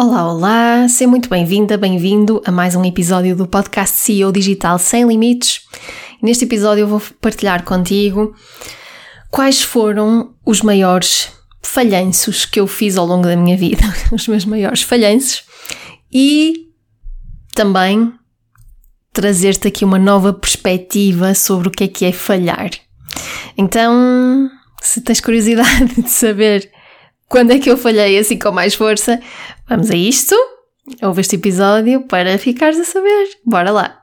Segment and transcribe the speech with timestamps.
[0.00, 5.04] Olá, olá, seja muito bem-vinda, bem-vindo a mais um episódio do podcast CEO Digital Sem
[5.04, 5.62] Limites.
[6.22, 8.32] Neste episódio eu vou partilhar contigo
[9.28, 13.82] quais foram os maiores falhanços que eu fiz ao longo da minha vida,
[14.12, 15.42] os meus maiores falhanços,
[16.12, 16.68] e
[17.52, 18.12] também
[19.12, 22.70] trazer-te aqui uma nova perspectiva sobre o que é que é falhar.
[23.56, 24.48] Então,
[24.80, 26.70] se tens curiosidade de saber
[27.28, 29.20] quando é que eu falhei assim com mais força,
[29.68, 30.34] vamos a isto.
[31.02, 33.28] Ouve este episódio para ficares a saber.
[33.44, 33.98] Bora lá!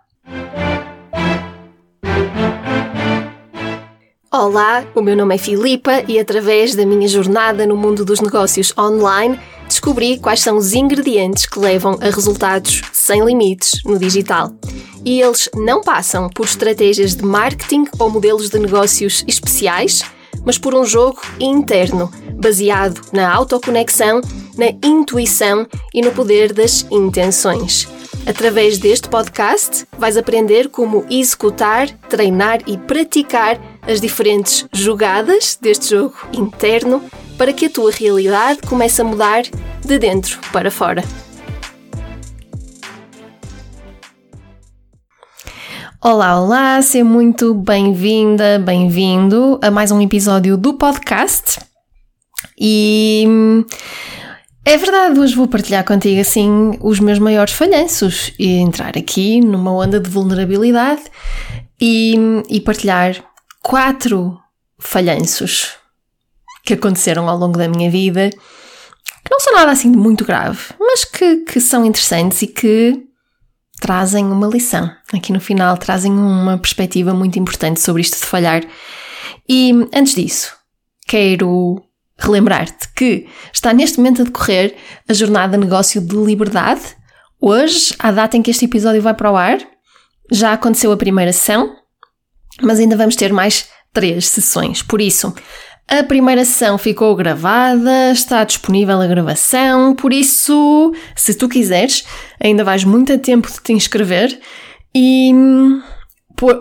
[4.32, 8.74] Olá, o meu nome é Filipa e através da minha jornada no mundo dos negócios
[8.78, 14.54] online descobri quais são os ingredientes que levam a resultados sem limites no digital.
[15.06, 20.04] E eles não passam por estratégias de marketing ou modelos de negócios especiais,
[20.44, 24.22] mas por um jogo interno, baseado na autoconexão,
[24.58, 27.88] na intuição e no poder das intenções.
[28.26, 36.16] Através deste podcast, vais aprender como executar, treinar e praticar as diferentes jogadas deste jogo
[36.34, 37.04] interno
[37.38, 39.44] para que a tua realidade comece a mudar
[39.84, 41.04] de dentro para fora.
[46.02, 51.60] Olá, olá, seja muito bem-vinda, bem-vindo a mais um episódio do podcast.
[52.60, 53.26] E
[54.64, 59.72] é verdade, hoje vou partilhar contigo assim os meus maiores falhanços e entrar aqui numa
[59.72, 61.04] onda de vulnerabilidade
[61.80, 62.16] e,
[62.50, 63.16] e partilhar
[63.62, 64.40] quatro
[64.80, 65.74] falhanços
[66.64, 71.06] que aconteceram ao longo da minha vida, que não são nada assim muito grave, mas
[71.06, 73.06] que, que são interessantes e que
[73.80, 74.90] trazem uma lição.
[75.14, 78.64] Aqui no final trazem uma perspectiva muito importante sobre isto de falhar.
[79.48, 80.56] E antes disso,
[81.08, 81.84] quero
[82.18, 84.76] relembrar-te que está neste momento a decorrer
[85.08, 86.82] a jornada Negócio de Liberdade.
[87.40, 89.58] Hoje, à data em que este episódio vai para o ar,
[90.32, 91.76] já aconteceu a primeira sessão,
[92.62, 94.82] mas ainda vamos ter mais três sessões.
[94.82, 95.34] Por isso,
[95.88, 102.04] a primeira sessão ficou gravada, está disponível a gravação, por isso, se tu quiseres,
[102.42, 104.40] ainda vais muito a tempo de te inscrever
[104.96, 105.32] e
[106.36, 106.58] pôr,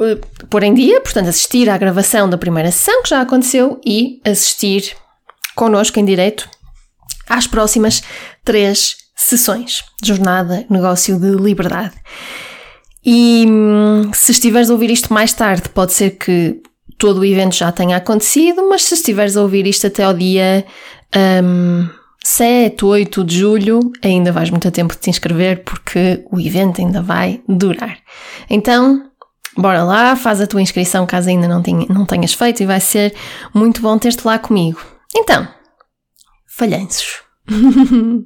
[0.51, 4.95] pôr em dia, portanto, assistir à gravação da primeira sessão que já aconteceu e assistir
[5.55, 6.49] connosco em direto
[7.29, 8.03] às próximas
[8.45, 9.83] três sessões.
[10.03, 11.95] Jornada Negócio de Liberdade.
[13.05, 13.47] E
[14.15, 16.63] se estiveres a ouvir isto mais tarde, pode ser que
[16.97, 20.65] todo o evento já tenha acontecido, mas se estiveres a ouvir isto até ao dia
[21.43, 21.87] um,
[22.25, 26.81] 7, 8 de julho, ainda vais muito a tempo de te inscrever porque o evento
[26.81, 27.99] ainda vai durar.
[28.49, 29.11] Então,
[29.57, 33.15] bora lá, faz a tua inscrição caso ainda não, não tenhas feito e vai ser
[33.53, 34.81] muito bom ter-te lá comigo.
[35.15, 35.47] Então,
[36.47, 37.23] falhanços.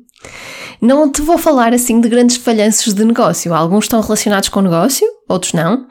[0.80, 3.54] não te vou falar assim de grandes falhanços de negócio.
[3.54, 5.86] Alguns estão relacionados com o negócio, outros não.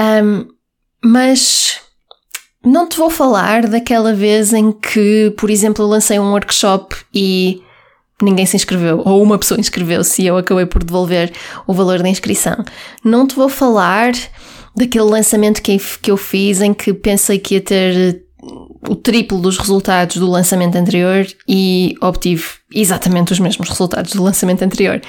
[0.00, 0.48] Um,
[1.04, 1.80] mas
[2.64, 7.62] não te vou falar daquela vez em que, por exemplo, lancei um workshop e
[8.20, 11.32] ninguém se inscreveu, ou uma pessoa inscreveu-se e eu acabei por devolver
[11.66, 12.56] o valor da inscrição.
[13.04, 14.12] Não te vou falar
[14.74, 18.25] daquele lançamento que eu fiz em que pensei que ia ter
[18.88, 24.62] o triplo dos resultados do lançamento anterior e obtive exatamente os mesmos resultados do lançamento
[24.62, 25.00] anterior.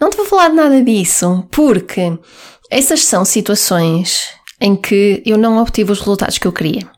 [0.00, 2.18] Não te vou falar de nada disso, porque
[2.70, 4.28] essas são situações
[4.60, 6.88] em que eu não obtive os resultados que eu queria.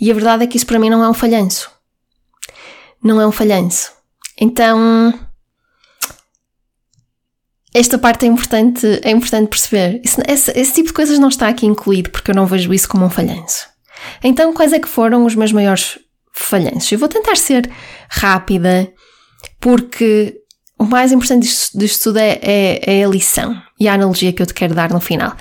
[0.00, 1.70] E a verdade é que isso para mim não é um falhanço.
[3.02, 3.92] Não é um falhanço.
[4.38, 5.12] Então,
[7.74, 10.00] esta parte é importante, é importante perceber.
[10.04, 12.88] Isso, esse, esse tipo de coisas não está aqui incluído porque eu não vejo isso
[12.88, 13.71] como um falhanço.
[14.22, 15.98] Então, quais é que foram os meus maiores
[16.32, 16.90] falhanços?
[16.92, 17.70] Eu vou tentar ser
[18.08, 18.92] rápida,
[19.60, 20.42] porque
[20.78, 24.42] o mais importante disto, disto tudo é, é, é, a lição e a analogia que
[24.42, 25.36] eu te quero dar no final.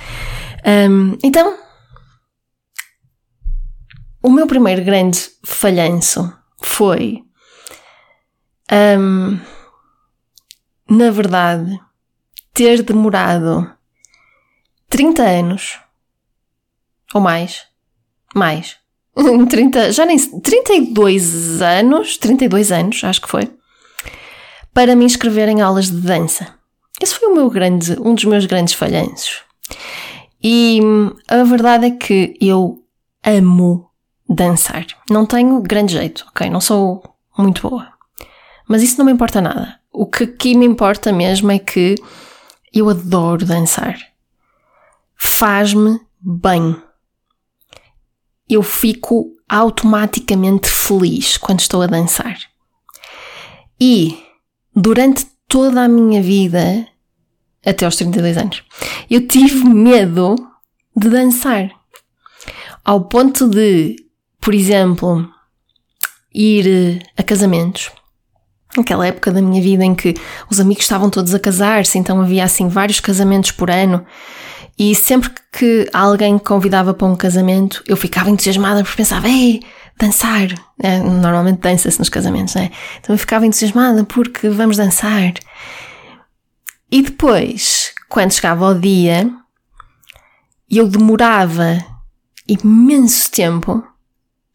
[0.65, 1.57] Um, então,
[4.21, 7.23] o meu primeiro grande falhanço foi,
[8.99, 9.39] um,
[10.87, 11.79] na verdade,
[12.53, 13.67] ter demorado
[14.89, 15.79] 30 anos
[17.13, 17.70] ou mais
[18.35, 18.77] mais.
[19.49, 23.49] 30, já nem 32 anos, 32 anos, acho que foi,
[24.73, 26.55] para me inscrever em aulas de dança.
[27.01, 29.41] Esse foi o meu grande, um dos meus grandes falhanços.
[30.43, 30.79] E
[31.27, 32.83] a verdade é que eu
[33.23, 33.89] amo
[34.27, 34.85] dançar.
[35.09, 36.49] Não tenho grande jeito, ok?
[36.49, 37.03] Não sou
[37.37, 37.87] muito boa.
[38.67, 39.79] Mas isso não me importa nada.
[39.91, 41.95] O que aqui me importa mesmo é que
[42.73, 43.97] eu adoro dançar.
[45.15, 46.75] Faz-me bem
[48.53, 52.37] eu fico automaticamente feliz quando estou a dançar.
[53.79, 54.17] E
[54.75, 56.87] durante toda a minha vida,
[57.65, 58.63] até aos 32 anos,
[59.09, 60.35] eu tive medo
[60.95, 61.69] de dançar.
[62.83, 63.95] Ao ponto de,
[64.39, 65.29] por exemplo,
[66.33, 67.91] ir eh, a casamentos.
[68.77, 70.15] Aquela época da minha vida em que
[70.49, 74.05] os amigos estavam todos a casar-se, então havia assim vários casamentos por ano.
[74.77, 79.61] E sempre que alguém convidava para um casamento, eu ficava entusiasmada porque pensava, ei,
[79.99, 80.47] dançar.
[80.81, 82.71] É, normalmente dança-se nos casamentos, não é?
[82.99, 85.33] Então eu ficava entusiasmada porque vamos dançar.
[86.91, 89.29] E depois, quando chegava o dia,
[90.69, 91.77] eu demorava
[92.47, 93.83] imenso tempo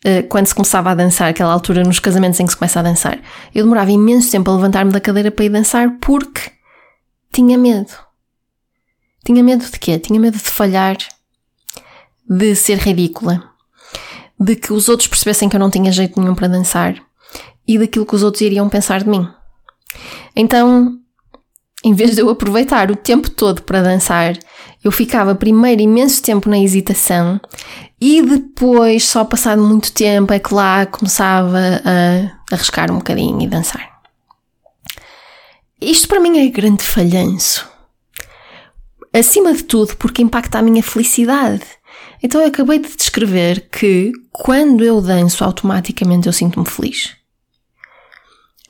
[0.04, 2.82] eh, quando se começava a dançar, aquela altura nos casamentos em que se começa a
[2.82, 3.18] dançar,
[3.54, 6.52] eu demorava imenso tempo a levantar-me da cadeira para ir dançar porque
[7.32, 8.05] tinha medo.
[9.26, 9.98] Tinha medo de quê?
[9.98, 10.96] Tinha medo de falhar,
[12.30, 13.42] de ser ridícula,
[14.38, 16.94] de que os outros percebessem que eu não tinha jeito nenhum para dançar
[17.66, 19.28] e daquilo que os outros iriam pensar de mim.
[20.36, 20.96] Então,
[21.84, 24.38] em vez de eu aproveitar o tempo todo para dançar,
[24.84, 27.40] eu ficava primeiro imenso tempo na hesitação
[28.00, 33.48] e depois, só passado muito tempo, é que lá começava a arriscar um bocadinho e
[33.48, 33.90] dançar.
[35.80, 37.75] Isto para mim é grande falhanço.
[39.18, 41.64] Acima de tudo, porque impacta a minha felicidade.
[42.22, 47.16] Então eu acabei de descrever que quando eu danço, automaticamente eu sinto-me feliz.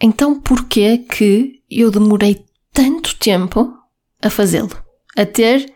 [0.01, 3.77] Então porquê que eu demorei tanto tempo
[4.23, 4.71] a fazê-lo?
[5.17, 5.67] A ter,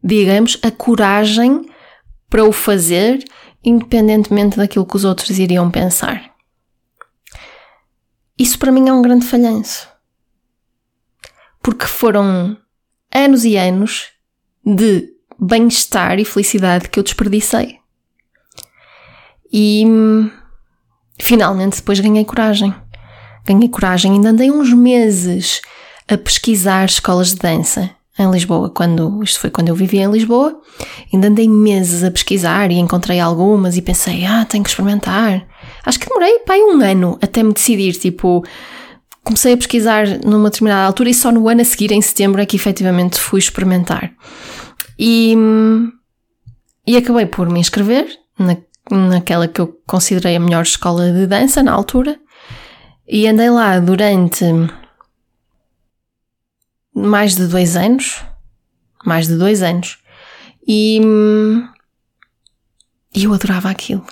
[0.00, 1.68] digamos, a coragem
[2.28, 3.24] para o fazer,
[3.64, 6.32] independentemente daquilo que os outros iriam pensar.
[8.38, 9.88] Isso para mim é um grande falhanço.
[11.60, 12.56] Porque foram
[13.12, 14.19] anos e anos
[14.74, 15.08] de
[15.38, 17.78] bem-estar e felicidade que eu desperdicei.
[19.52, 19.84] E
[21.20, 22.74] finalmente depois ganhei coragem.
[23.46, 25.60] Ganhei coragem, ainda andei uns meses
[26.08, 30.60] a pesquisar escolas de dança em Lisboa, quando isto foi quando eu vivia em Lisboa,
[31.12, 35.46] ainda andei meses a pesquisar e encontrei algumas e pensei, ah, tenho que experimentar.
[35.84, 38.44] Acho que demorei pai um ano até me decidir, tipo,
[39.24, 42.46] comecei a pesquisar numa determinada altura e só no ano a seguir, em setembro, é
[42.46, 44.12] que efetivamente fui experimentar.
[45.02, 45.34] E,
[46.86, 48.06] e acabei por me inscrever
[48.38, 48.54] na,
[48.90, 52.20] naquela que eu considerei a melhor escola de dança na altura
[53.08, 54.44] e andei lá durante
[56.94, 58.22] mais de dois anos.
[59.02, 59.98] Mais de dois anos.
[60.68, 61.00] E,
[63.14, 64.06] e eu adorava aquilo.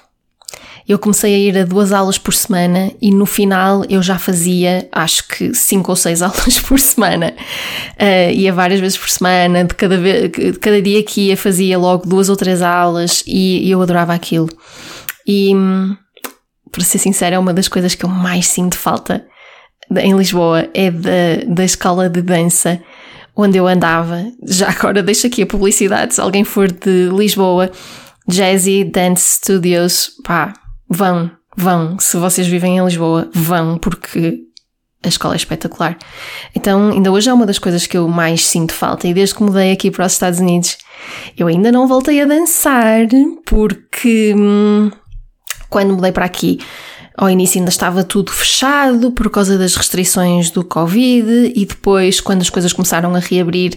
[0.88, 4.88] Eu comecei a ir a duas aulas por semana e no final eu já fazia,
[4.90, 7.34] acho que cinco ou seis aulas por semana.
[8.00, 11.78] Uh, ia várias vezes por semana, de cada, vez, de cada dia que ia fazia
[11.78, 14.48] logo duas ou três aulas e, eu adorava aquilo.
[15.26, 15.52] E,
[16.72, 19.26] para ser sincera, é uma das coisas que eu mais sinto falta
[19.96, 22.80] em Lisboa é da, da escola de dança
[23.34, 24.24] onde eu andava.
[24.46, 27.70] Já agora deixo aqui a publicidade, se alguém for de Lisboa,
[28.28, 30.52] Jazzy Dance Studios, pá,
[30.88, 31.98] vão, vão.
[31.98, 34.44] Se vocês vivem em Lisboa, vão, porque
[35.02, 35.96] a escola é espetacular.
[36.54, 39.06] Então, ainda hoje é uma das coisas que eu mais sinto falta.
[39.06, 40.76] E desde que mudei aqui para os Estados Unidos,
[41.36, 43.06] eu ainda não voltei a dançar,
[43.44, 44.90] porque hum,
[45.70, 46.58] quando mudei para aqui,
[47.16, 52.42] ao início ainda estava tudo fechado por causa das restrições do Covid e depois, quando
[52.42, 53.76] as coisas começaram a reabrir,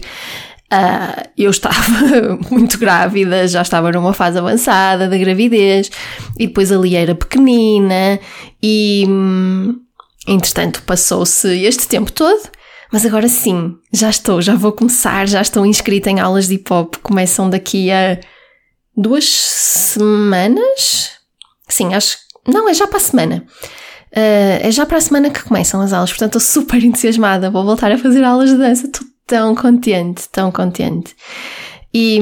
[0.72, 1.76] uh, eu estava
[2.50, 5.90] muito grávida, já estava numa fase avançada da gravidez
[6.38, 8.18] e depois ali era pequenina
[8.62, 9.78] e, hum,
[10.26, 12.42] entretanto, passou-se este tempo todo.
[12.90, 16.70] Mas agora sim, já estou, já vou começar, já estou inscrita em aulas de hip
[16.70, 16.96] hop.
[17.02, 18.20] Começam daqui a
[18.94, 21.12] duas semanas?
[21.66, 23.46] Sim, acho não, é já para a semana.
[24.14, 27.50] Uh, é já para a semana que começam as aulas, portanto estou super entusiasmada.
[27.50, 31.14] Vou voltar a fazer aulas de dança, estou tão contente, tão contente.
[31.92, 32.18] E,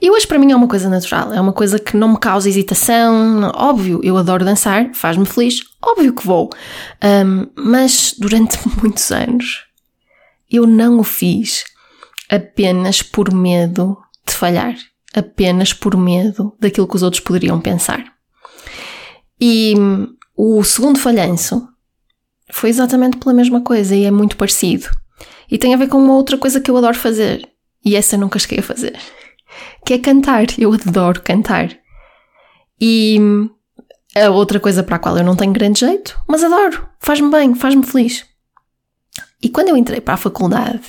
[0.00, 2.48] e hoje para mim é uma coisa natural, é uma coisa que não me causa
[2.48, 3.50] hesitação.
[3.54, 6.50] Óbvio, eu adoro dançar, faz-me feliz, óbvio que vou.
[7.02, 9.64] Um, mas durante muitos anos
[10.50, 11.64] eu não o fiz
[12.30, 14.74] apenas por medo de falhar,
[15.14, 18.04] apenas por medo daquilo que os outros poderiam pensar.
[19.40, 19.74] E
[20.36, 21.68] o segundo falhanço
[22.50, 24.88] foi exatamente pela mesma coisa e é muito parecido.
[25.50, 27.48] E tem a ver com uma outra coisa que eu adoro fazer.
[27.84, 28.98] E essa nunca cheguei a fazer.
[29.84, 30.46] Que é cantar.
[30.58, 31.76] Eu adoro cantar.
[32.80, 33.18] E
[34.14, 36.88] a outra coisa para a qual eu não tenho grande jeito, mas adoro.
[37.00, 38.24] Faz-me bem, faz-me feliz.
[39.42, 40.80] E quando eu entrei para a faculdade,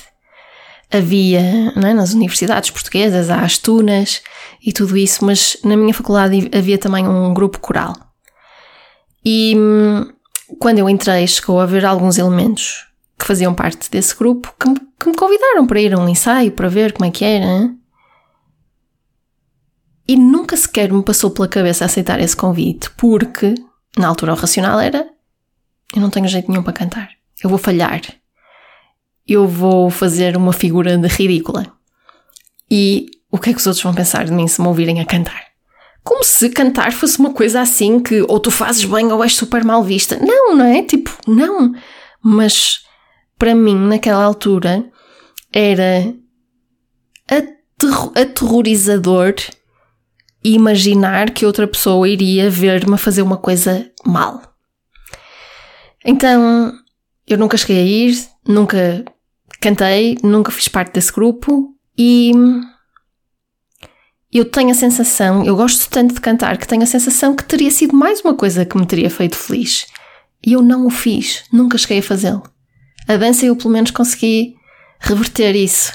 [0.90, 4.22] havia é, nas universidades portuguesas, há as tunas
[4.64, 7.94] e tudo isso, mas na minha faculdade havia também um grupo coral.
[9.24, 10.10] E hum,
[10.58, 12.86] quando eu entrei, chegou a haver alguns elementos
[13.20, 16.50] que faziam parte desse grupo que me, que me convidaram para ir a um ensaio
[16.52, 17.70] para ver como é que era.
[20.08, 23.54] E nunca sequer me passou pela cabeça aceitar esse convite, porque
[23.96, 25.06] na altura o racional era:
[25.94, 27.10] eu não tenho jeito nenhum para cantar,
[27.44, 28.00] eu vou falhar,
[29.28, 31.66] eu vou fazer uma figura de ridícula.
[32.70, 35.04] E o que é que os outros vão pensar de mim se me ouvirem a
[35.04, 35.50] cantar?
[36.02, 39.62] Como se cantar fosse uma coisa assim que ou tu fazes bem ou és super
[39.62, 40.16] mal vista.
[40.16, 40.82] Não, não é?
[40.82, 41.74] Tipo, não.
[42.22, 42.80] Mas
[43.40, 44.84] para mim, naquela altura,
[45.50, 46.14] era
[48.14, 49.34] aterrorizador
[50.44, 54.42] imaginar que outra pessoa iria ver-me fazer uma coisa mal.
[56.04, 56.70] Então,
[57.26, 59.06] eu nunca cheguei a ir, nunca
[59.58, 62.32] cantei, nunca fiz parte desse grupo e
[64.30, 67.70] eu tenho a sensação, eu gosto tanto de cantar que tenho a sensação que teria
[67.70, 69.86] sido mais uma coisa que me teria feito feliz.
[70.46, 72.49] E eu não o fiz, nunca cheguei a fazê-lo.
[73.10, 74.54] A dança eu pelo menos consegui
[75.00, 75.92] reverter isso,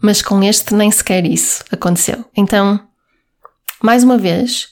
[0.00, 2.24] mas com este nem sequer isso aconteceu.
[2.36, 2.78] Então,
[3.82, 4.68] mais uma vez,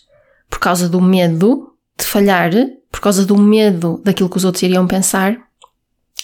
[0.48, 2.52] por causa do medo de falhar,
[2.88, 5.36] por causa do medo daquilo que os outros iriam pensar,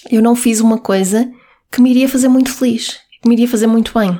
[0.08, 1.28] eu não fiz uma coisa
[1.72, 4.16] que me iria fazer muito feliz, que me iria fazer muito bem.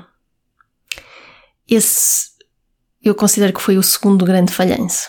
[1.68, 2.30] Esse
[3.00, 5.08] eu considero que foi o segundo grande falhanço.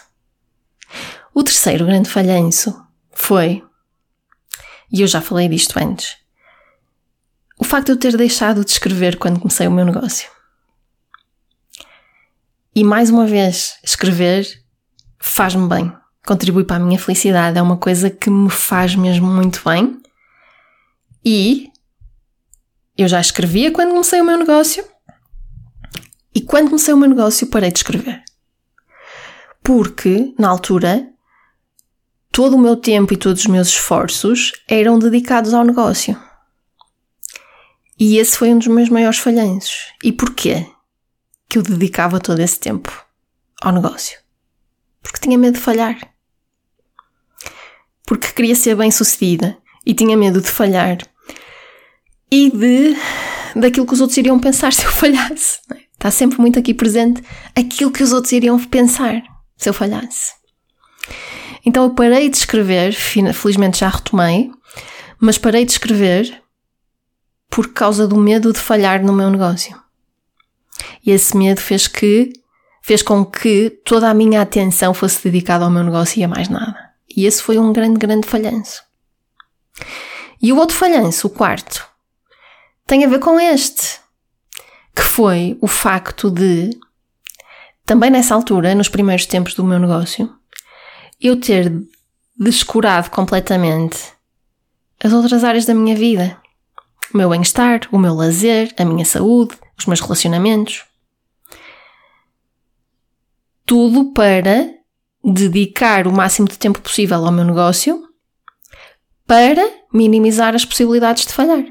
[1.34, 3.64] O terceiro grande falhanço foi
[4.92, 6.19] e eu já falei disto antes.
[7.60, 10.30] O facto de eu ter deixado de escrever quando comecei o meu negócio.
[12.74, 14.48] E mais uma vez, escrever
[15.20, 15.94] faz-me bem,
[16.26, 20.02] contribui para a minha felicidade, é uma coisa que me faz mesmo muito bem.
[21.26, 21.70] E
[22.98, 24.86] eu já escrevia quando comecei o meu negócio,
[26.34, 28.24] e quando comecei o meu negócio parei de escrever.
[29.62, 31.10] Porque, na altura,
[32.32, 36.29] todo o meu tempo e todos os meus esforços eram dedicados ao negócio.
[38.00, 39.88] E esse foi um dos meus maiores falhanços.
[40.04, 40.66] E porquê
[41.50, 42.90] que eu dedicava todo esse tempo
[43.62, 44.18] ao negócio?
[45.02, 45.98] Porque tinha medo de falhar.
[48.06, 50.98] Porque queria ser bem sucedida e tinha medo de falhar
[52.32, 52.96] e de
[53.56, 55.60] daquilo que os outros iriam pensar se eu falhasse.
[55.94, 57.22] Está sempre muito aqui presente
[57.54, 59.22] aquilo que os outros iriam pensar
[59.58, 60.34] se eu falhasse.
[61.66, 64.50] Então eu parei de escrever, felizmente já retomei,
[65.20, 66.42] mas parei de escrever
[67.60, 69.78] por causa do medo de falhar no meu negócio.
[71.06, 72.32] E esse medo fez que
[72.82, 76.48] fez com que toda a minha atenção fosse dedicada ao meu negócio e a mais
[76.48, 76.92] nada.
[77.14, 78.82] E esse foi um grande, grande falhanço.
[80.42, 81.86] E o outro falhanço, o quarto,
[82.88, 84.00] tem a ver com este,
[84.96, 86.70] que foi o facto de,
[87.86, 90.34] também nessa altura, nos primeiros tempos do meu negócio,
[91.20, 91.70] eu ter
[92.40, 94.14] descurado completamente
[95.04, 96.40] as outras áreas da minha vida.
[97.14, 100.86] O meu bem-estar, o meu lazer, a minha saúde, os meus relacionamentos.
[103.66, 104.74] Tudo para
[105.24, 108.08] dedicar o máximo de tempo possível ao meu negócio
[109.26, 109.62] para
[109.94, 111.64] minimizar as possibilidades de falhar.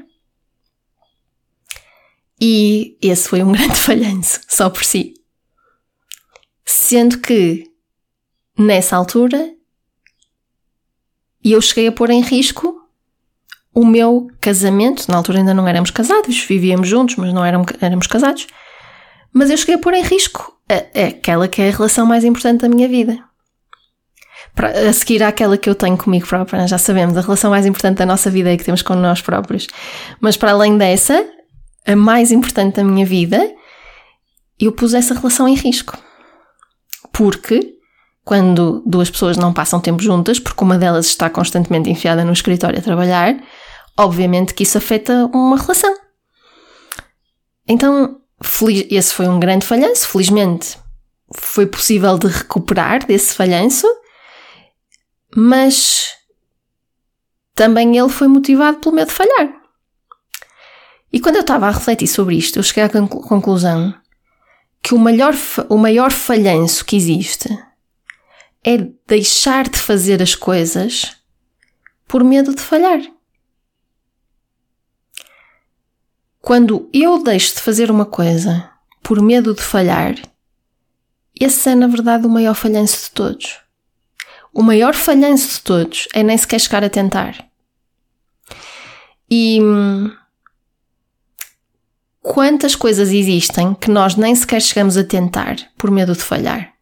[2.39, 5.13] E esse foi um grande falhanço, só por si.
[6.65, 7.65] Sendo que
[8.57, 9.53] nessa altura,
[11.43, 12.78] eu cheguei a pôr em risco
[13.73, 15.09] o meu casamento.
[15.09, 18.47] Na altura ainda não éramos casados, vivíamos juntos, mas não éramos, éramos casados.
[19.33, 22.23] Mas eu cheguei a pôr em risco a, a aquela que é a relação mais
[22.23, 23.17] importante da minha vida.
[24.55, 27.97] Para, a seguir àquela que eu tenho comigo própria, já sabemos, a relação mais importante
[27.97, 29.67] da nossa vida é que temos com nós próprios.
[30.19, 31.25] Mas para além dessa,
[31.85, 33.49] a mais importante da minha vida,
[34.59, 35.97] eu pus essa relação em risco.
[37.13, 37.75] Porque
[38.23, 42.77] quando duas pessoas não passam tempo juntas, porque uma delas está constantemente enfiada no escritório
[42.77, 43.35] a trabalhar,
[43.99, 45.93] obviamente que isso afeta uma relação.
[47.67, 48.21] Então,
[48.89, 50.07] esse foi um grande falhanço.
[50.07, 50.79] Felizmente,
[51.35, 53.85] foi possível de recuperar desse falhanço,
[55.35, 56.13] mas
[57.53, 59.53] também ele foi motivado pelo medo de falhar.
[61.11, 63.93] E quando eu estava a refletir sobre isto, eu cheguei à conclusão
[64.81, 65.33] que o maior,
[65.67, 67.49] o maior falhanço que existe
[68.63, 71.17] é deixar de fazer as coisas
[72.07, 73.01] por medo de falhar.
[76.41, 78.69] Quando eu deixo de fazer uma coisa
[79.03, 80.15] por medo de falhar,
[81.39, 83.59] esse é na verdade o maior falhanço de todos.
[84.53, 87.45] O maior falhanço de todos é nem sequer chegar a tentar.
[89.29, 90.11] E hum,
[92.21, 96.73] quantas coisas existem que nós nem sequer chegamos a tentar por medo de falhar?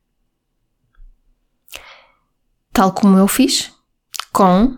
[2.78, 3.74] tal como eu fiz
[4.32, 4.78] com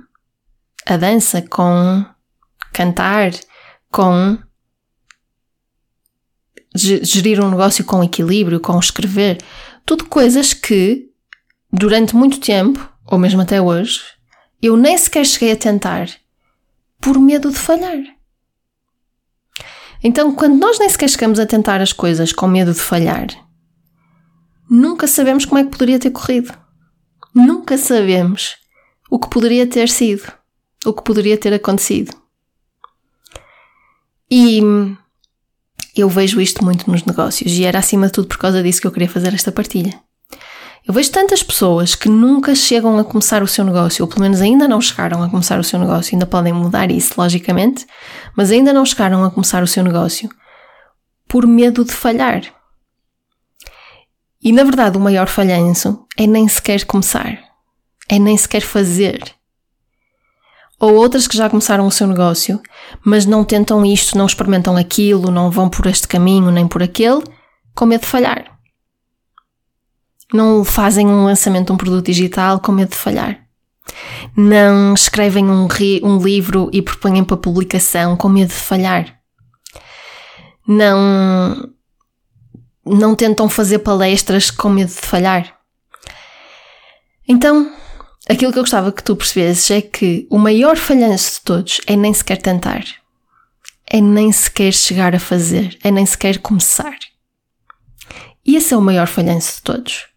[0.86, 2.06] a dança, com
[2.72, 3.32] cantar,
[3.92, 4.40] com
[6.76, 9.42] gerir um negócio com equilíbrio, com escrever.
[9.86, 11.10] Tudo coisas que,
[11.72, 14.02] durante muito tempo, ou mesmo até hoje,
[14.62, 16.10] eu nem sequer cheguei a tentar
[17.00, 18.00] por medo de falhar.
[20.04, 23.28] Então, quando nós nem sequer chegamos a tentar as coisas com medo de falhar,
[24.70, 26.54] nunca sabemos como é que poderia ter corrido.
[27.34, 28.58] Nunca sabemos
[29.10, 30.32] o que poderia ter sido,
[30.86, 32.16] o que poderia ter acontecido.
[34.32, 34.62] E
[36.00, 38.88] eu vejo isto muito nos negócios e era acima de tudo por causa disso que
[38.88, 39.94] eu queria fazer esta partilha.
[40.88, 44.42] Eu vejo tantas pessoas que nunca chegam a começar o seu negócio, ou pelo menos
[44.42, 47.86] ainda não chegaram a começar o seu negócio, ainda podem mudar isso, logicamente,
[48.36, 50.30] mas ainda não chegaram a começar o seu negócio
[51.28, 52.42] por medo de falhar.
[54.42, 57.40] E na verdade, o maior falhanço é nem sequer começar,
[58.08, 59.39] é nem sequer fazer.
[60.80, 62.62] Ou outras que já começaram o seu negócio,
[63.04, 67.22] mas não tentam isto, não experimentam aquilo, não vão por este caminho nem por aquele,
[67.76, 68.58] com medo de falhar.
[70.34, 73.42] Não fazem um lançamento de um produto digital com medo de falhar.
[74.38, 75.68] Não escrevem um,
[76.04, 79.20] um livro e propõem para publicação com medo de falhar.
[80.68, 81.74] Não,
[82.86, 85.58] não tentam fazer palestras com medo de falhar.
[87.28, 87.72] Então,
[88.30, 91.96] aquilo que eu gostava que tu percebesses é que o maior falhanço de todos é
[91.96, 92.86] nem sequer tentar.
[93.86, 95.78] É nem sequer chegar a fazer.
[95.84, 96.98] É nem sequer começar.
[98.46, 100.10] E esse é o maior falhanço de todos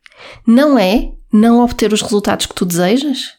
[0.46, 3.34] não é não obter os resultados que tu desejas?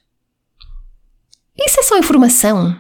[1.58, 2.78] Isso é só informação.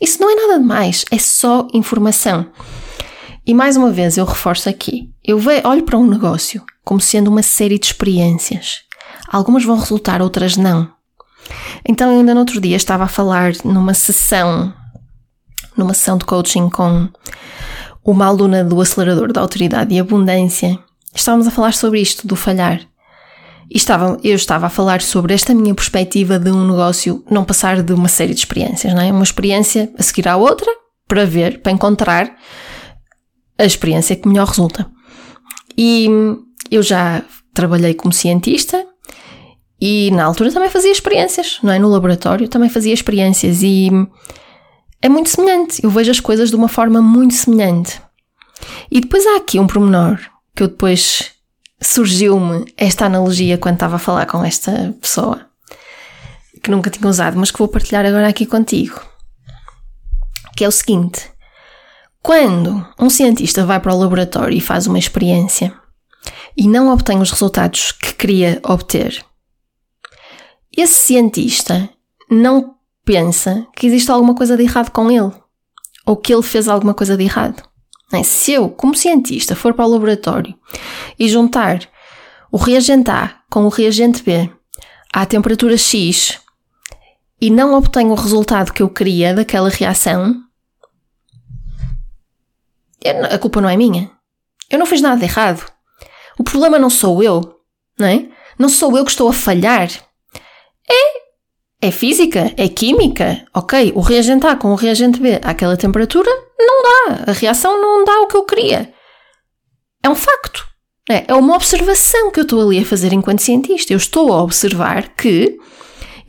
[0.00, 2.50] Isso não é nada de mais, é só informação.
[3.46, 7.42] E mais uma vez eu reforço aqui: eu olho para um negócio como sendo uma
[7.42, 8.82] série de experiências.
[9.32, 10.92] Algumas vão resultar, outras não.
[11.88, 14.72] Então, ainda no outro dia estava a falar numa sessão,
[15.74, 17.08] numa sessão de coaching com
[18.04, 20.78] uma aluna do acelerador da autoridade e abundância.
[21.14, 22.80] Estávamos a falar sobre isto, do falhar.
[23.70, 27.82] E estava, eu estava a falar sobre esta minha perspectiva de um negócio não passar
[27.82, 29.10] de uma série de experiências, não é?
[29.10, 30.70] Uma experiência a seguir à outra,
[31.08, 32.36] para ver, para encontrar
[33.58, 34.90] a experiência que melhor resulta.
[35.76, 36.06] E
[36.70, 37.22] eu já
[37.54, 38.91] trabalhei como cientista
[39.84, 41.76] e na altura também fazia experiências, não é?
[41.76, 43.90] No laboratório também fazia experiências e
[45.02, 45.82] é muito semelhante.
[45.82, 48.00] Eu vejo as coisas de uma forma muito semelhante.
[48.88, 50.20] E depois há aqui um pormenor
[50.54, 51.32] que eu depois
[51.80, 55.46] surgiu-me esta analogia quando estava a falar com esta pessoa,
[56.62, 59.00] que nunca tinha usado, mas que vou partilhar agora aqui contigo.
[60.56, 61.28] Que é o seguinte:
[62.22, 65.74] quando um cientista vai para o laboratório e faz uma experiência
[66.56, 69.24] e não obtém os resultados que queria obter,
[70.76, 71.88] esse cientista
[72.30, 75.32] não pensa que existe alguma coisa de errado com ele
[76.06, 77.62] ou que ele fez alguma coisa de errado.
[78.12, 78.22] É?
[78.22, 80.54] Se eu, como cientista, for para o laboratório
[81.18, 81.88] e juntar
[82.50, 84.50] o reagente A com o reagente B
[85.12, 86.38] à temperatura X
[87.40, 90.42] e não obtenho o resultado que eu queria daquela reação,
[93.30, 94.10] a culpa não é minha.
[94.70, 95.70] Eu não fiz nada de errado.
[96.38, 97.60] O problema não sou eu,
[97.98, 98.28] não é?
[98.58, 99.88] Não sou eu que estou a falhar.
[100.88, 101.22] É
[101.84, 103.44] é física, é química.
[103.52, 107.24] Ok, o reagente A com o reagente B àquela temperatura não dá.
[107.26, 108.94] A reação não dá o que eu queria.
[110.00, 110.64] É um facto.
[111.10, 113.92] É, é uma observação que eu estou ali a fazer enquanto cientista.
[113.92, 115.58] Eu estou a observar que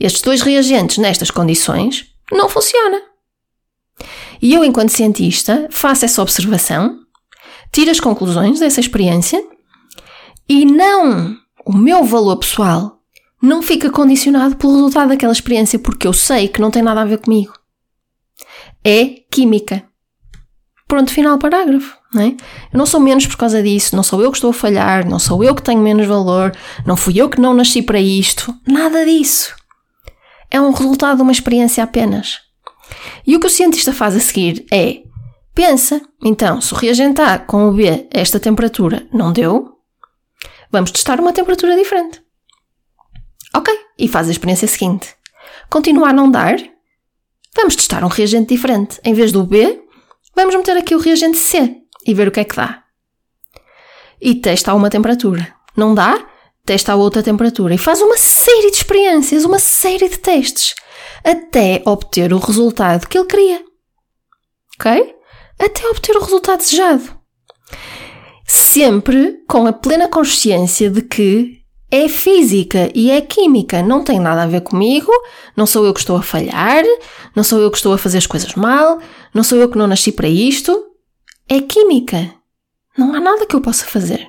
[0.00, 3.00] estes dois reagentes nestas condições não funcionam.
[4.42, 6.98] E eu, enquanto cientista, faço essa observação,
[7.72, 9.40] tiro as conclusões dessa experiência
[10.48, 13.03] e não o meu valor pessoal
[13.44, 17.04] não fica condicionado pelo resultado daquela experiência, porque eu sei que não tem nada a
[17.04, 17.52] ver comigo.
[18.82, 19.84] É química.
[20.88, 21.96] Pronto, final parágrafo.
[22.12, 22.28] Não é?
[22.72, 25.18] Eu não sou menos por causa disso, não sou eu que estou a falhar, não
[25.18, 28.54] sou eu que tenho menos valor, não fui eu que não nasci para isto.
[28.66, 29.54] Nada disso.
[30.50, 32.38] É um resultado de uma experiência apenas.
[33.26, 35.02] E o que o cientista faz a seguir é:
[35.54, 39.72] pensa, então, se o reagente A com o B esta temperatura não deu,
[40.70, 42.23] vamos testar uma temperatura diferente.
[43.54, 45.14] Ok, e faz a experiência seguinte.
[45.70, 46.56] Continua a não dar?
[47.54, 49.00] Vamos testar um reagente diferente.
[49.04, 49.80] Em vez do B,
[50.34, 52.82] vamos meter aqui o reagente C e ver o que é que dá.
[54.20, 55.54] E testa a uma temperatura.
[55.76, 56.26] Não dá?
[56.66, 57.74] Testa a outra temperatura.
[57.74, 60.74] E faz uma série de experiências, uma série de testes,
[61.22, 63.64] até obter o resultado que ele queria.
[64.78, 65.14] Ok?
[65.58, 67.16] Até obter o resultado desejado.
[68.46, 71.63] Sempre com a plena consciência de que
[71.94, 75.12] é física e é química, não tem nada a ver comigo,
[75.56, 76.82] não sou eu que estou a falhar,
[77.36, 78.98] não sou eu que estou a fazer as coisas mal,
[79.32, 80.90] não sou eu que não nasci para isto.
[81.48, 82.34] É química.
[82.98, 84.28] Não há nada que eu possa fazer.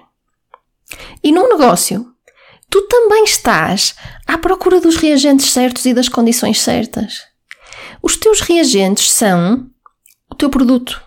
[1.24, 2.06] E num negócio,
[2.70, 3.96] tu também estás
[4.28, 7.24] à procura dos reagentes certos e das condições certas.
[8.00, 9.68] Os teus reagentes são
[10.30, 11.02] o teu produto,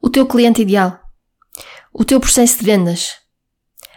[0.00, 0.98] o teu cliente ideal,
[1.92, 3.19] o teu processo de vendas,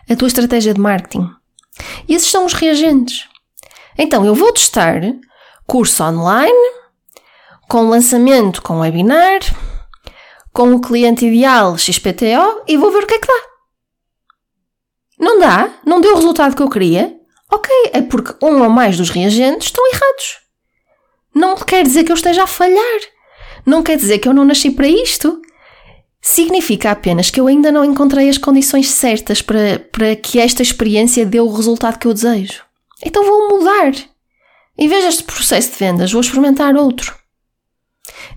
[0.10, 1.30] a tua estratégia de marketing.
[2.08, 3.28] E esses são os reagentes.
[3.98, 5.02] Então, eu vou testar
[5.66, 6.72] curso online,
[7.70, 9.40] com lançamento com webinar,
[10.52, 13.42] com o cliente ideal XPTO e vou ver o que é que dá.
[15.20, 15.74] Não dá?
[15.86, 17.18] Não deu o resultado que eu queria?
[17.52, 20.40] Ok, é porque um ou mais dos reagentes estão errados.
[21.34, 23.00] Não quer dizer que eu esteja a falhar.
[23.66, 25.42] Não quer dizer que eu não nasci para isto.
[26.26, 31.26] Significa apenas que eu ainda não encontrei as condições certas para, para que esta experiência
[31.26, 32.64] dê o resultado que eu desejo.
[33.06, 33.92] Então vou mudar.
[34.78, 37.14] Em vez deste processo de vendas, vou experimentar outro.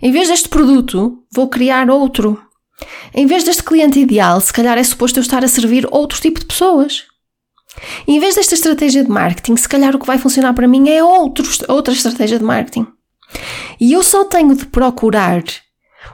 [0.03, 2.43] Em vez deste produto, vou criar outro.
[3.15, 6.41] Em vez deste cliente ideal, se calhar é suposto eu estar a servir outro tipo
[6.41, 7.05] de pessoas.
[8.09, 11.05] Em vez desta estratégia de marketing, se calhar o que vai funcionar para mim é
[11.05, 12.89] outro, outra estratégia de marketing.
[13.81, 15.45] E eu só tenho de procurar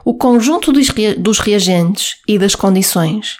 [0.05, 3.37] o conjunto dos reagentes e das condições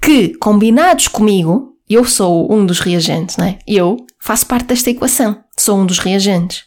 [0.00, 3.58] que, combinados comigo, eu sou um dos reagentes, não é?
[3.66, 6.64] Eu faço parte desta equação, sou um dos reagentes.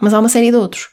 [0.00, 0.88] Mas há uma série de outros.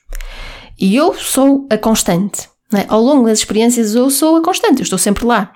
[0.77, 2.49] E eu sou a constante.
[2.73, 2.85] É?
[2.87, 5.53] Ao longo das experiências, eu sou a constante, eu estou sempre lá.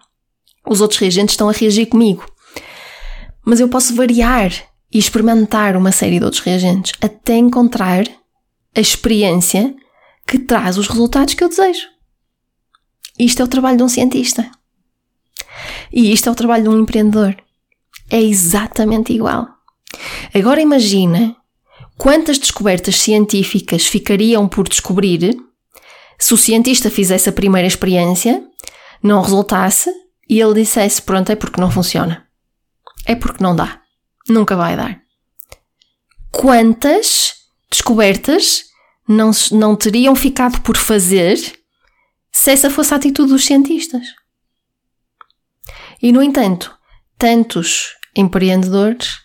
[0.67, 2.25] Os outros reagentes estão a reagir comigo.
[3.45, 4.51] Mas eu posso variar
[4.91, 8.06] e experimentar uma série de outros reagentes até encontrar
[8.75, 9.75] a experiência
[10.28, 11.88] que traz os resultados que eu desejo.
[13.18, 14.50] Isto é o trabalho de um cientista.
[15.92, 17.36] E isto é o trabalho de um empreendedor.
[18.10, 19.48] É exatamente igual.
[20.34, 21.36] Agora imagina
[21.98, 25.38] quantas descobertas científicas ficariam por descobrir
[26.18, 28.44] se o cientista fizesse a primeira experiência,
[29.02, 29.92] não resultasse
[30.30, 32.26] e ele dissesse: Pronto, é porque não funciona.
[33.06, 33.82] É porque não dá.
[34.28, 35.02] Nunca vai dar.
[36.32, 37.34] Quantas
[37.70, 38.64] descobertas
[39.08, 41.38] não, não teriam ficado por fazer
[42.32, 44.08] se essa fosse a atitude dos cientistas.
[46.02, 46.76] E, no entanto,
[47.18, 49.20] tantos empreendedores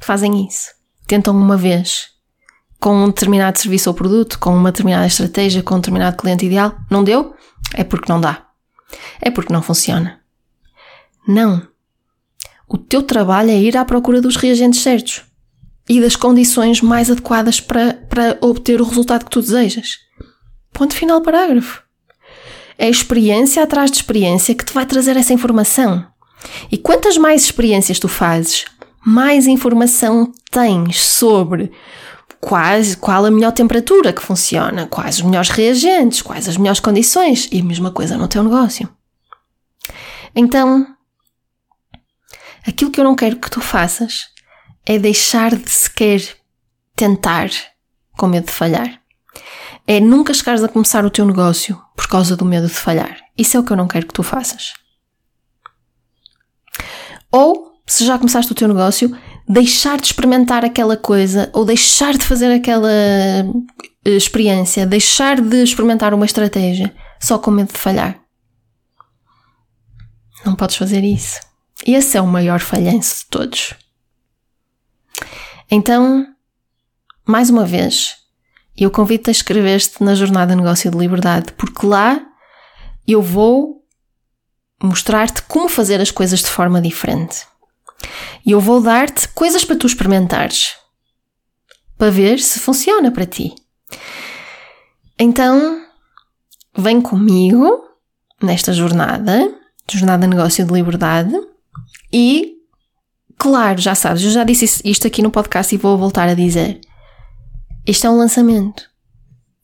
[0.00, 0.70] fazem isso.
[1.06, 2.08] Tentam uma vez
[2.78, 6.74] com um determinado serviço ou produto, com uma determinada estratégia, com um determinado cliente ideal.
[6.90, 7.34] Não deu?
[7.74, 8.46] É porque não dá.
[9.20, 10.20] É porque não funciona.
[11.26, 11.66] Não.
[12.66, 15.29] O teu trabalho é ir à procura dos reagentes certos
[15.90, 19.98] e das condições mais adequadas para, para obter o resultado que tu desejas.
[20.72, 21.82] Ponto final parágrafo.
[22.78, 26.06] É experiência atrás de experiência que te vai trazer essa informação.
[26.70, 28.66] E quantas mais experiências tu fazes,
[29.04, 31.72] mais informação tens sobre
[32.40, 37.48] quais, qual a melhor temperatura que funciona, quais os melhores reagentes, quais as melhores condições
[37.50, 38.88] e a mesma coisa no teu negócio.
[40.36, 40.86] Então,
[42.64, 44.30] aquilo que eu não quero que tu faças
[44.86, 46.22] é deixar de sequer
[46.96, 47.50] tentar
[48.16, 49.00] com medo de falhar.
[49.86, 53.18] É nunca chegares a começar o teu negócio por causa do medo de falhar.
[53.36, 54.74] Isso é o que eu não quero que tu faças.
[57.32, 59.16] Ou, se já começaste o teu negócio,
[59.48, 63.44] deixar de experimentar aquela coisa ou deixar de fazer aquela eh,
[64.04, 68.20] experiência, deixar de experimentar uma estratégia só com medo de falhar.
[70.44, 71.40] Não podes fazer isso.
[71.86, 73.74] Esse é o maior falhanço de todos.
[75.70, 76.26] Então,
[77.24, 78.16] mais uma vez,
[78.76, 82.20] eu convido-te a inscrever-te na Jornada Negócio de Liberdade, porque lá
[83.06, 83.84] eu vou
[84.82, 87.46] mostrar-te como fazer as coisas de forma diferente.
[88.44, 90.74] E eu vou dar-te coisas para tu experimentares,
[91.98, 93.54] para ver se funciona para ti.
[95.18, 95.84] Então,
[96.76, 97.84] vem comigo
[98.42, 99.54] nesta jornada,
[99.90, 101.34] Jornada Negócio de Liberdade,
[102.12, 102.59] e
[103.40, 106.78] Claro, já sabes, eu já disse isto aqui no podcast e vou voltar a dizer.
[107.86, 108.84] Este é um lançamento.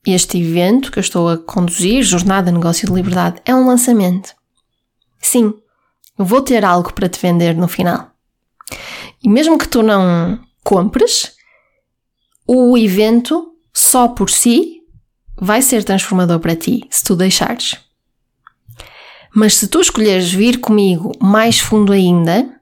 [0.07, 4.35] Este evento que eu estou a conduzir, Jornada Negócio de Liberdade, é um lançamento.
[5.21, 5.53] Sim,
[6.19, 8.11] eu vou ter algo para te vender no final.
[9.23, 11.35] E mesmo que tu não compres,
[12.47, 14.81] o evento só por si
[15.37, 17.77] vai ser transformador para ti, se tu deixares.
[19.35, 22.56] Mas se tu escolheres vir comigo mais fundo ainda,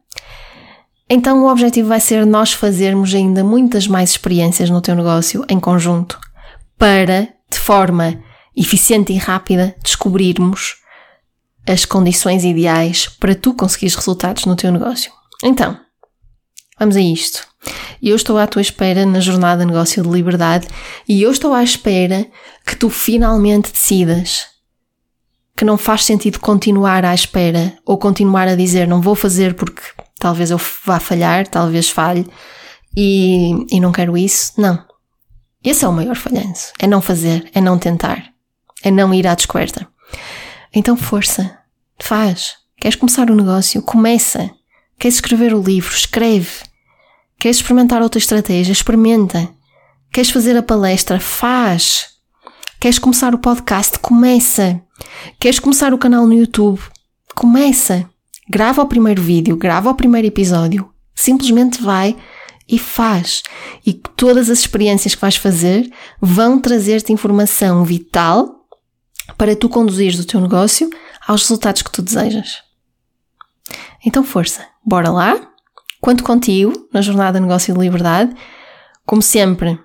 [1.08, 5.60] então o objetivo vai ser nós fazermos ainda muitas mais experiências no teu negócio em
[5.60, 6.18] conjunto
[6.78, 8.22] para, de forma
[8.56, 10.76] eficiente e rápida, descobrirmos
[11.66, 15.10] as condições ideais para tu conseguires resultados no teu negócio.
[15.42, 15.78] Então,
[16.78, 17.46] Vamos a isto.
[18.02, 20.66] Eu estou à tua espera na jornada Negócio de Liberdade
[21.08, 22.26] e eu estou à espera
[22.66, 24.46] que tu finalmente decidas
[25.56, 29.82] que não faz sentido continuar à espera ou continuar a dizer não vou fazer porque
[30.18, 32.26] talvez eu vá falhar, talvez falhe
[32.96, 34.52] e, e não quero isso.
[34.58, 34.84] Não.
[35.62, 36.72] Esse é o maior falhanço.
[36.78, 38.32] É não fazer, é não tentar,
[38.82, 39.88] é não ir à descoberta.
[40.74, 41.58] Então força,
[41.98, 42.56] faz.
[42.76, 43.80] Queres começar o negócio?
[43.82, 44.50] Começa.
[44.98, 45.94] Queres escrever o livro?
[45.94, 46.50] Escreve.
[47.38, 48.72] Queres experimentar outra estratégia?
[48.72, 49.48] Experimenta.
[50.12, 51.18] Queres fazer a palestra?
[51.18, 52.06] Faz.
[52.80, 53.98] Queres começar o podcast?
[53.98, 54.80] Começa.
[55.40, 56.80] Queres começar o canal no YouTube?
[57.34, 58.08] Começa.
[58.48, 60.90] Grava o primeiro vídeo, grava o primeiro episódio.
[61.14, 62.16] Simplesmente vai
[62.68, 63.42] e faz.
[63.84, 68.66] E todas as experiências que vais fazer vão trazer-te informação vital
[69.38, 70.90] para tu conduzires o teu negócio
[71.26, 72.62] aos resultados que tu desejas.
[74.04, 75.48] Então, força, bora lá!
[76.00, 78.34] Conto contigo na jornada Negócio de Liberdade.
[79.06, 79.78] Como sempre,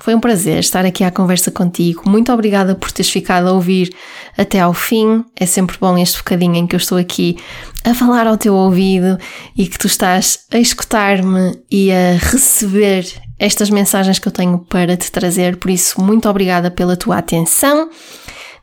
[0.00, 2.02] foi um prazer estar aqui à conversa contigo.
[2.08, 3.94] Muito obrigada por teres ficado a ouvir
[4.36, 5.24] até ao fim.
[5.36, 7.36] É sempre bom este bocadinho em que eu estou aqui
[7.84, 9.18] a falar ao teu ouvido
[9.56, 13.06] e que tu estás a escutar-me e a receber
[13.38, 15.56] estas mensagens que eu tenho para te trazer.
[15.56, 17.88] Por isso, muito obrigada pela tua atenção.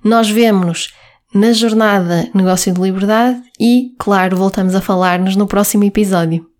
[0.03, 0.93] Nós vemos-nos
[1.33, 6.50] na jornada Negócio de Liberdade e, claro, voltamos a falar-nos no próximo episódio.